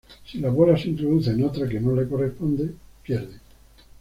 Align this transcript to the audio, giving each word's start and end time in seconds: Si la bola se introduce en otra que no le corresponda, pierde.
Si 0.27 0.39
la 0.39 0.49
bola 0.49 0.75
se 0.79 0.89
introduce 0.89 1.29
en 1.29 1.43
otra 1.43 1.69
que 1.69 1.79
no 1.79 1.93
le 1.93 2.07
corresponda, 2.09 2.63
pierde. 3.03 3.35